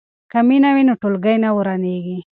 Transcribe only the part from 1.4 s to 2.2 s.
نه ورانیږي.